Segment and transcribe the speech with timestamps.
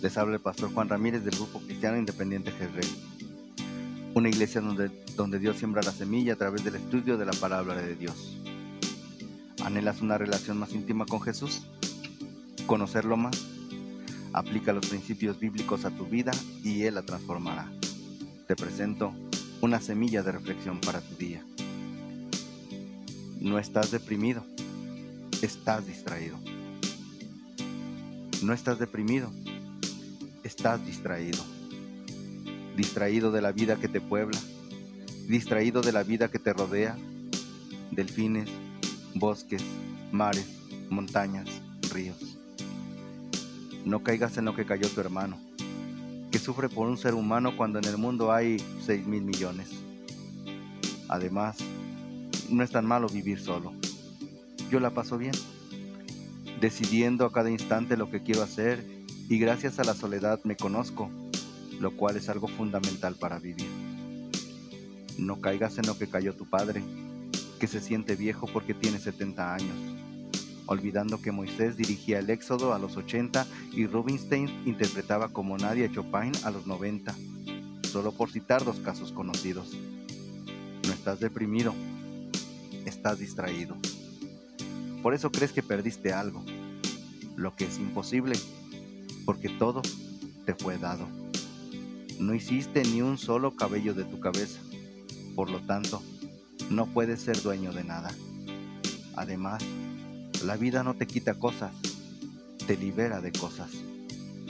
[0.00, 2.86] Les habla el pastor Juan Ramírez del Grupo Cristiano Independiente Jezreel.
[4.14, 7.74] Una iglesia donde, donde Dios siembra la semilla a través del estudio de la palabra
[7.74, 8.36] de Dios.
[9.64, 11.62] ¿Anhelas una relación más íntima con Jesús?
[12.66, 13.44] ¿Conocerlo más?
[14.32, 16.30] Aplica los principios bíblicos a tu vida
[16.62, 17.72] y Él la transformará.
[18.46, 19.12] Te presento
[19.62, 21.44] una semilla de reflexión para tu día.
[23.40, 24.44] No estás deprimido,
[25.42, 26.38] estás distraído.
[28.42, 29.30] No estás deprimido,
[30.42, 31.38] estás distraído.
[32.76, 34.38] Distraído de la vida que te puebla,
[35.28, 36.96] distraído de la vida que te rodea,
[37.92, 38.48] delfines,
[39.14, 39.62] bosques,
[40.10, 40.48] mares,
[40.90, 41.48] montañas,
[41.92, 42.36] ríos.
[43.84, 45.38] No caigas en lo que cayó tu hermano,
[46.32, 49.68] que sufre por un ser humano cuando en el mundo hay 6 mil millones.
[51.08, 51.58] Además,
[52.50, 53.72] no es tan malo vivir solo.
[54.68, 55.34] Yo la paso bien,
[56.62, 58.86] decidiendo a cada instante lo que quiero hacer
[59.28, 61.10] y gracias a la soledad me conozco,
[61.80, 63.66] lo cual es algo fundamental para vivir.
[65.18, 66.84] No caigas en lo que cayó tu padre,
[67.58, 69.76] que se siente viejo porque tiene 70 años,
[70.66, 75.92] olvidando que Moisés dirigía el Éxodo a los 80 y Rubinstein interpretaba como nadie a
[75.92, 77.12] Chopin a los 90,
[77.90, 79.76] solo por citar dos casos conocidos.
[80.86, 81.74] No estás deprimido,
[82.86, 83.76] estás distraído.
[85.02, 86.44] Por eso crees que perdiste algo,
[87.36, 88.36] lo que es imposible
[89.24, 89.82] porque todo
[90.44, 91.06] te fue dado.
[92.18, 94.60] No hiciste ni un solo cabello de tu cabeza,
[95.34, 96.02] por lo tanto,
[96.70, 98.10] no puedes ser dueño de nada.
[99.16, 99.62] Además,
[100.44, 101.72] la vida no te quita cosas,
[102.66, 103.70] te libera de cosas.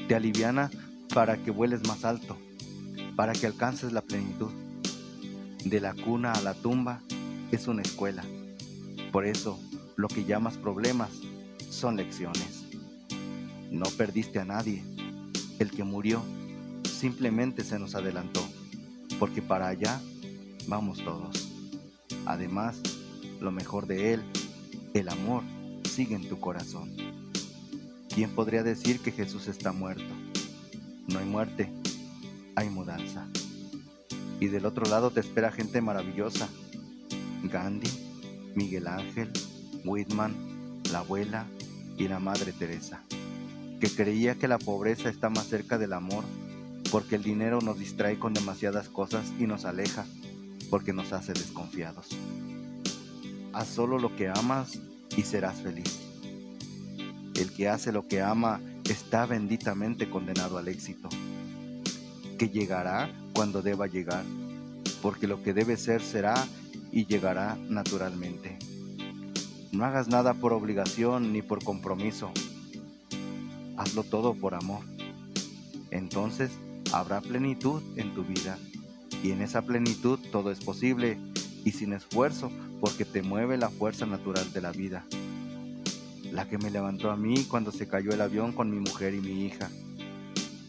[0.08, 0.70] Te aliviana
[1.14, 2.36] para que vueles más alto,
[3.16, 4.50] para que alcances la plenitud.
[5.64, 7.00] De la cuna a la tumba
[7.52, 8.24] es una escuela.
[9.12, 9.60] Por eso,
[9.96, 11.10] lo que llamas problemas
[11.70, 12.64] son lecciones.
[13.70, 14.82] No perdiste a nadie.
[15.58, 16.22] El que murió
[16.84, 18.40] simplemente se nos adelantó,
[19.18, 20.00] porque para allá
[20.66, 21.48] vamos todos.
[22.26, 22.80] Además,
[23.40, 24.22] lo mejor de él,
[24.94, 25.42] el amor,
[25.84, 26.90] sigue en tu corazón.
[28.14, 30.14] ¿Quién podría decir que Jesús está muerto?
[31.08, 31.72] No hay muerte,
[32.54, 33.26] hay mudanza.
[34.40, 36.48] Y del otro lado te espera gente maravillosa.
[37.44, 37.88] Gandhi,
[38.54, 39.32] Miguel Ángel,
[39.84, 40.34] Whitman,
[40.90, 41.46] la abuela
[41.96, 43.02] y la Madre Teresa
[43.82, 46.22] que creía que la pobreza está más cerca del amor,
[46.92, 50.06] porque el dinero nos distrae con demasiadas cosas y nos aleja,
[50.70, 52.06] porque nos hace desconfiados.
[53.52, 54.78] Haz solo lo que amas
[55.16, 55.98] y serás feliz.
[57.34, 61.08] El que hace lo que ama está benditamente condenado al éxito,
[62.38, 64.24] que llegará cuando deba llegar,
[65.02, 66.34] porque lo que debe ser será
[66.92, 68.60] y llegará naturalmente.
[69.72, 72.30] No hagas nada por obligación ni por compromiso,
[73.78, 74.84] hazlo todo por amor.
[75.90, 76.50] Entonces
[76.92, 78.58] habrá plenitud en tu vida
[79.24, 81.18] y en esa plenitud todo es posible
[81.64, 82.52] y sin esfuerzo
[82.82, 85.06] porque te mueve la fuerza natural de la vida.
[86.30, 89.20] La que me levantó a mí cuando se cayó el avión con mi mujer y
[89.20, 89.70] mi hija.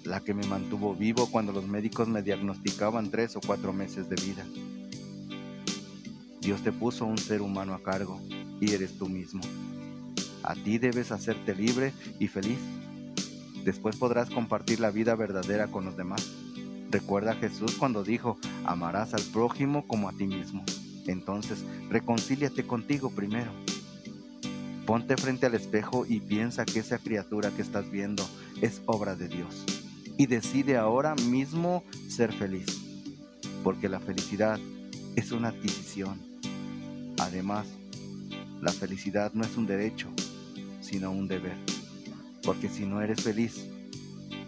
[0.06, 4.16] La que me mantuvo vivo cuando los médicos me diagnosticaban tres o cuatro meses de
[4.16, 4.46] vida.
[6.40, 8.22] Dios te puso un ser humano a cargo
[8.64, 9.42] y eres tú mismo.
[10.44, 12.60] A ti debes hacerte libre y feliz
[13.64, 16.30] Después podrás compartir la vida verdadera con los demás.
[16.92, 20.64] Recuerda a Jesús cuando dijo, amarás al prójimo como a ti mismo.
[21.08, 23.52] Entonces, reconcíliate contigo primero.
[24.86, 28.28] Ponte frente al espejo y piensa que esa criatura que estás viendo
[28.62, 29.64] es obra de Dios.
[30.18, 32.66] Y decide ahora mismo ser feliz.
[33.64, 34.60] Porque la felicidad
[35.16, 36.20] es una adquisición.
[37.18, 37.66] Además,
[38.64, 40.08] la felicidad no es un derecho,
[40.80, 41.58] sino un deber.
[42.44, 43.68] Porque si no eres feliz,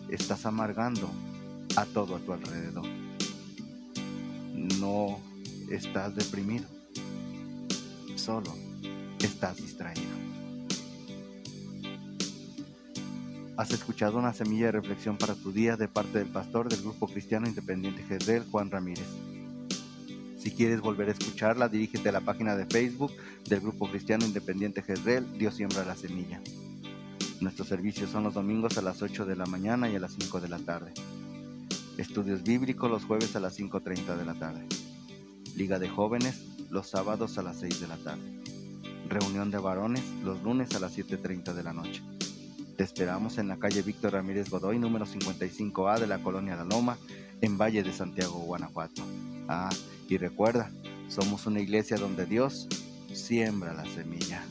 [0.10, 1.10] estás amargando
[1.76, 2.86] a todo a tu alrededor.
[4.80, 5.20] No
[5.70, 6.66] estás deprimido,
[8.16, 8.56] solo
[9.20, 10.16] estás distraído.
[13.58, 17.08] Has escuchado una semilla de reflexión para tu día de parte del pastor del Grupo
[17.08, 19.08] Cristiano Independiente Jezreel, Juan Ramírez.
[20.46, 23.12] Si quieres volver a escucharla, dirígete a la página de Facebook
[23.50, 26.40] del Grupo Cristiano Independiente Jezreel, Dios siembra la semilla.
[27.42, 30.42] Nuestros servicios son los domingos a las 8 de la mañana y a las 5
[30.42, 30.94] de la tarde.
[31.98, 34.68] Estudios bíblicos los jueves a las 5.30 de la tarde.
[35.56, 38.44] Liga de jóvenes los sábados a las 6 de la tarde.
[39.10, 42.04] Reunión de varones los lunes a las 7.30 de la noche.
[42.78, 47.00] Te esperamos en la calle Víctor Ramírez Godoy, número 55A de la colonia La Loma,
[47.46, 49.04] en Valle de Santiago, Guanajuato.
[49.48, 49.70] Ah,
[50.10, 50.72] y recuerda,
[51.08, 52.68] somos una iglesia donde Dios
[53.14, 54.44] siembra la semilla.